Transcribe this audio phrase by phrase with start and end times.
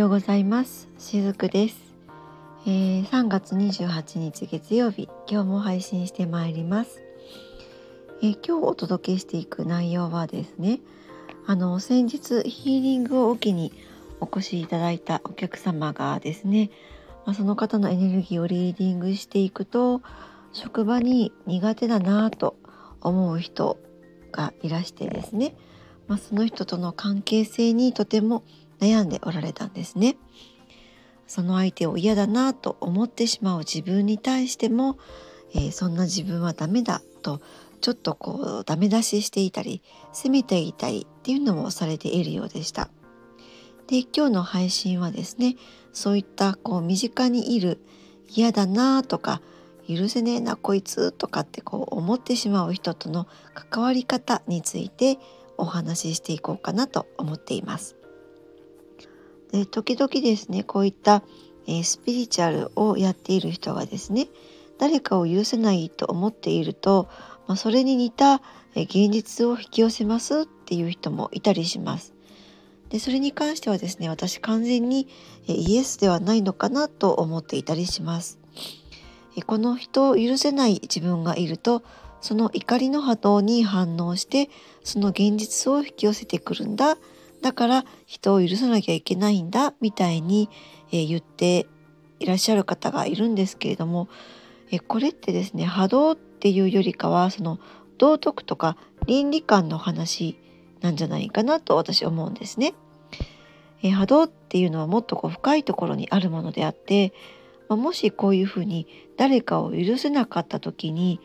[0.00, 0.88] ようございます。
[0.98, 1.76] しずくです、
[2.64, 7.02] えー、3月28日月曜日今日も配信してまいります、
[8.22, 10.80] えー、今日お届けしていく内容はですね
[11.46, 13.74] あの先日ヒーリングを受けに
[14.20, 16.70] お越しいただいたお客様がですね、
[17.26, 20.00] まあ、その方のエネルギーをリーディングしていくと
[20.54, 22.56] 職場に苦手だなと
[23.02, 23.76] 思う人
[24.32, 25.54] がいらしてですね、
[26.08, 28.44] まあ、その人との関係性にとても
[28.80, 30.16] 悩んでおられたんですね。
[31.26, 34.98] その相手を嫌だなと思ってしまう自分に対しても、
[35.54, 37.40] えー、そんな自分はダメだと
[37.80, 39.80] ちょっとこうダメ出ししていたり
[40.12, 42.90] 責めていたりっていうのもされているようでした。
[43.86, 45.56] で今日の配信はですね
[45.92, 47.80] そういったこう身近にいる
[48.28, 49.40] 嫌だなとか
[49.88, 55.18] 許せねえなこいつとかってこう思ってしまう人との関わり方について
[55.56, 57.99] お話ししていこうかなと思っています。
[59.52, 61.22] で時々ですねこういった、
[61.66, 64.28] えー、スピリチュアルをやっている人がですね
[64.78, 67.08] 誰かを許せないと思っていると、
[67.46, 68.40] まあ、それに似た、
[68.74, 72.14] え現実を引き寄せますっていう人もいたりします。
[72.88, 75.06] でそれに関してはですね私完全に、
[75.48, 78.38] えイエスではないのかなと思っていたりします。
[79.36, 81.82] えこの人を許せない自分がいると
[82.22, 84.48] その怒りの波動に反応して
[84.82, 86.96] その現実を引き寄せてくるんだ
[87.42, 90.48] だから人を許さなきゃいけないんだみたいに、
[90.92, 91.66] えー、言って
[92.18, 94.08] いらっしゃる方がいるんですけれども、
[94.70, 97.58] えー、これってですね波動っていうよりかはその
[97.98, 100.38] 道徳とか倫理観の話
[100.80, 102.74] なんじゃないかなと私思うんですね。
[103.82, 107.12] えー、波動っていうのはもっとこう深いところにあるものであって、
[107.68, 111.20] まあ、もしこういうふうに誰かを許せなかった時に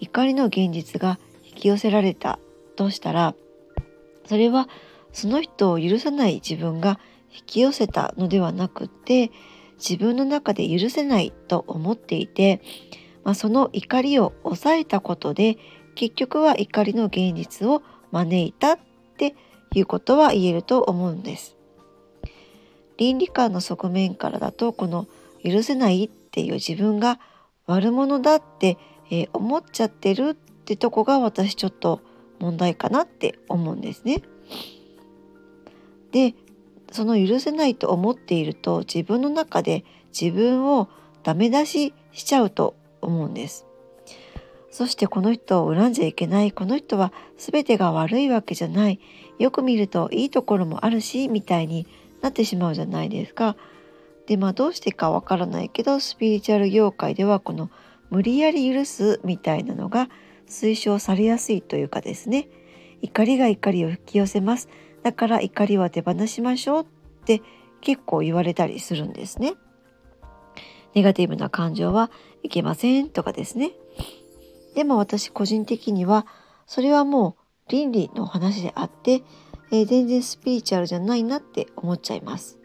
[0.00, 2.38] 怒りの現実が引き寄せられた
[2.74, 3.34] としたら
[4.24, 4.68] それは
[5.12, 6.98] その人を許さない自分が
[7.32, 9.30] 引き寄せたのではなくて
[9.76, 12.60] 自分の中で許せないと思っていて、
[13.24, 15.56] まあ、その怒りを抑えたことで
[15.94, 18.78] 結局は怒りの現実を招いたっ
[19.16, 19.34] て
[19.74, 21.56] いうことは言えると思うんです。
[22.96, 25.06] 倫理観の側面からだとこの
[25.42, 27.18] 許せないっていう自分が
[27.66, 28.76] 悪者だって、
[29.10, 32.00] えー、思っちゃってるってとこが私ちょっと
[32.40, 34.22] 問題かなって思うんですね。
[36.12, 36.34] で
[36.92, 39.84] その許せないと思っていると自分の中で
[40.18, 40.88] 自分を
[41.22, 43.66] ダメ出ししちゃうと思うんです。
[44.70, 49.00] そしてこの人を恨んじゃいけないこの人は全てが悪いわけじゃない
[49.38, 51.88] よく見るといいところもあるしみたいに
[52.20, 53.56] なってしまうじゃないですか。
[54.26, 57.68] でまあどうしてかわからないけどスピリチュアル業界ではこの
[58.10, 60.08] 無理やり許すみたいなのが
[60.46, 62.48] 推奨されやすいというかですね
[63.02, 64.68] 怒りが怒りを引き寄せます
[65.02, 66.86] だから怒りは手放しましょうっ
[67.24, 67.42] て
[67.80, 69.54] 結構言われたりするんですね。
[70.94, 72.10] ネガティブな感情は
[72.42, 73.72] いけませんとかですね。
[74.74, 76.26] でも私個人的には
[76.66, 79.22] それはもう倫理の話であって、
[79.70, 82.58] えー、全然スピリチュアルじゃないなって思っちゃいます。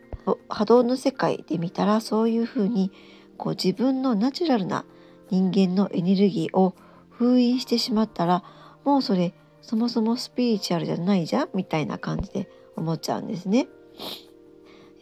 [0.49, 2.91] 波動の世界で見たらそういうふうに
[3.37, 4.85] こう自分のナチュラルな
[5.29, 6.75] 人間のエネルギーを
[7.09, 8.43] 封印してしまったら
[8.83, 9.33] もうそれ
[9.65, 13.67] そもそもスピリチュアルじゃないじゃんみたいな感じで思っちゃうんですね。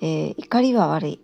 [0.01, 1.19] えー、怒りは悪い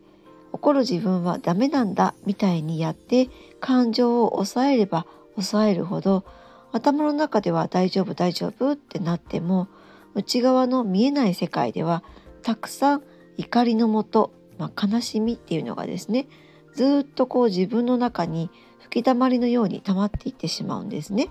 [0.52, 3.30] 怒る自分はダメなんだみたいにやって
[3.62, 5.06] 感情を抑えれば
[5.36, 6.26] 抑えるほど
[6.74, 9.70] 頭の中では大丈夫大丈夫ってなっても
[10.16, 12.04] 内側の見えない世界では
[12.42, 13.04] たくさん
[13.38, 16.28] 怒りのもと、まあ、悲しみっていうのがですね
[16.74, 18.50] ずっとこう自分の中に
[18.82, 21.30] 吹き溜まりのように溜まっていってしまうんですね。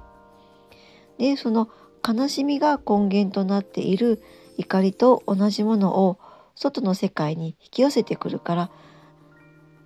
[1.19, 1.69] でその
[2.09, 4.23] 悲しみが根源となっている
[4.57, 6.19] 怒りと同じものを
[6.55, 8.71] 外の世界に引き寄せてくるから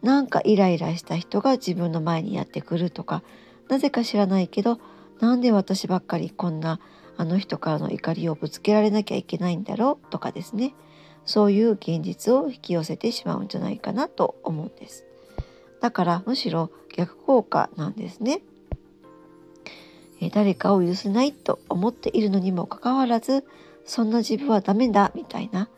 [0.03, 3.22] なんかイライラした人が自分の前にやってくるとか
[3.69, 4.80] なぜか知らないけど
[5.21, 6.80] なんで私ばっかりこんな
[7.16, 10.75] あの人からの怒りをぶつけられなきゃいけないんだろうとかですね。
[11.25, 15.04] そういう現実を引き寄せてしまうんじゃないかなと思うんです。
[15.80, 18.42] だからむしろ逆効果なんですね。
[20.30, 23.45] 誰かを許せないと思っているのにもかかわらず
[23.84, 25.69] そんな自分はダメだみたいな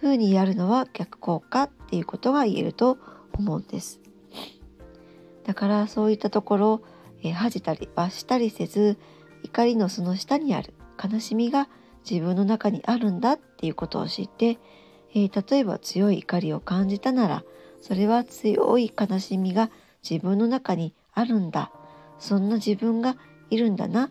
[0.00, 2.98] 風にやるのは逆効果っていうことが言えると
[3.32, 4.00] 思うんです。
[5.44, 6.82] だからそういったところを、
[7.22, 8.96] え恥じたり罰したりせず
[9.42, 10.72] 怒りのその下にある
[11.02, 11.68] 悲しみが
[12.08, 14.58] 自分の中にあるんだっていうことを知って、
[15.14, 17.44] えー、例えば強い怒りを感じたなら
[17.80, 19.70] それは強い悲しみが
[20.08, 21.72] 自分の中にあるんだ
[22.20, 23.16] そんな自分が
[23.50, 24.10] いるんだな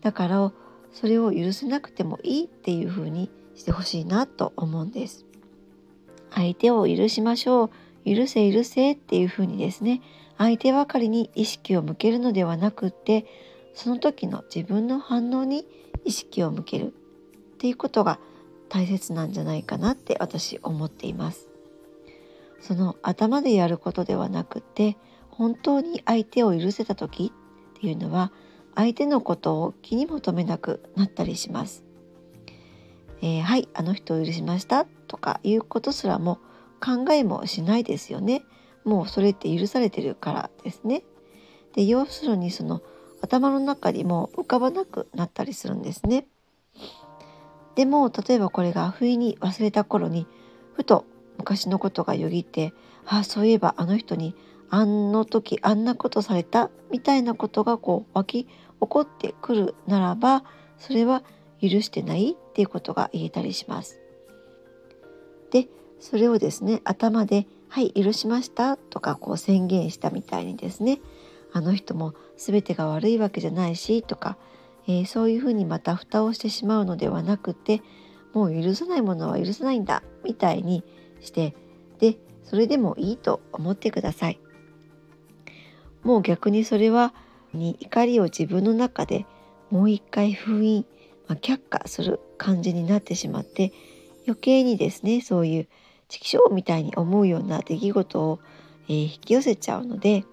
[0.00, 0.52] だから
[0.92, 5.24] それを許せなくてもいいっていう風にしてほしいなと思うんです。
[6.30, 7.70] 相手を許しましょう
[8.14, 10.00] 許せ許せっていうふうにですね
[10.38, 13.26] 相手ばかりに意識を向けるのではなくって
[13.74, 15.66] その時の自分の反応に
[16.04, 16.90] 意識を向けるっ
[17.58, 18.18] ていうことが
[18.68, 21.48] 大切なんじゃないかなって私思っています。
[22.60, 24.96] その頭でやることではなくて
[25.30, 27.32] 本当に相手を許せた時
[27.76, 28.32] っていうのは
[28.74, 31.84] 相手のことを気に求めなくなったりします。
[33.20, 36.38] えー、はいあの人を許しましたとかいうことすらも
[36.80, 38.42] 考えもしないですよね。
[38.84, 41.04] もうそれって許されてるからですね。
[41.74, 42.82] で要するにその
[43.22, 46.26] 頭の中にも浮かばなくなったりするんですね。
[47.76, 50.26] でも例えばこれが不意に忘れた頃に
[50.74, 51.06] ふと
[51.38, 52.74] 昔のことがよぎって
[53.06, 54.34] ああそういえばあの人に
[54.74, 60.44] あの時あんなことされたみたいなことがこう湧き起こってくるならば
[60.78, 61.22] それは
[61.60, 64.00] 許してないっていうことが言えたりします。
[65.50, 65.68] で
[66.00, 71.02] それをですね頭で「はい許しました」とかこう宣言したみたいにですね
[71.52, 74.38] あの人も全てが悪いわけじゃないしとか、
[74.88, 77.82] えー、そういうふうにまた蓋をしてしまうのではなくて
[78.32, 80.82] もう許さないものは許さないんだみたいに
[81.20, 81.54] して
[81.98, 84.40] でそれでもいいと思ってください。
[86.02, 87.14] もう逆にそれは
[87.52, 89.26] に怒りを自分の中で
[89.70, 90.86] もう一回封印、
[91.28, 93.72] まあ、却下する感じになってしまって
[94.26, 95.68] 余計にですねそういう
[96.08, 98.40] 畜生みたいに思うような出来事を、
[98.88, 100.24] えー、引き寄せちゃうので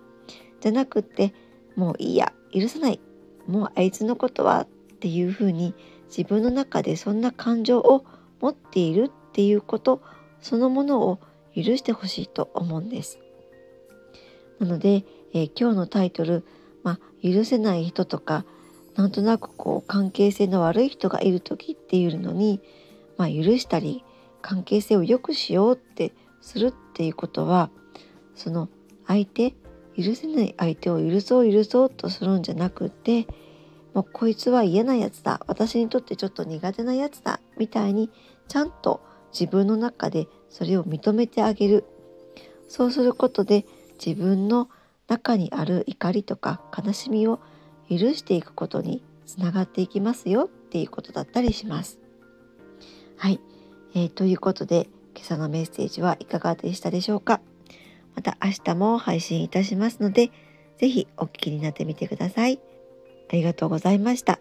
[0.62, 1.34] じゃなくって
[1.76, 3.00] もういいや許さない
[3.48, 4.68] もうあいつのことはっ
[5.00, 5.74] ていうふうに
[6.08, 8.04] 自分の中でそんな感情を
[8.42, 10.02] 持っているっていうこと
[10.42, 11.20] そのものを
[11.56, 13.20] 許してほしいと思うんです。
[14.60, 16.46] なので、えー、今日のタイトル、
[16.84, 18.46] まあ、許せない人とか
[18.96, 22.62] なんとなくこう関係性の悪い人がいる時っていうのに、
[23.18, 24.04] まあ、許したり
[24.42, 27.70] 関係性を良くしようってするっていうことは
[28.36, 28.70] その
[29.08, 29.52] 相手
[29.98, 33.28] 許せない相手を許そう許そうとするんじゃなくて
[33.94, 35.42] もうこいつは嫌なやつだ。
[35.48, 37.40] 私にとってちょっと苦手なやつだ。
[37.58, 38.12] みたいに
[38.48, 41.86] ちゃんと自分の中でそれを認めてあげる。
[42.68, 43.66] そうすることで
[44.04, 44.70] 自分の
[45.10, 47.40] 中にある怒りとか悲しみを
[47.90, 52.00] 許していくことにつながっていきますよっていうことだったりします。
[53.18, 53.40] はい、
[53.96, 57.42] えー、ということで今朝のメッセージはいかがでしたでしょうか？
[58.16, 60.32] また明日も配信いたしますので
[60.78, 62.60] 是非お聞きになってみてください。
[63.30, 64.40] ありがとうございました。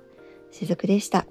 [0.50, 1.26] しずくでした。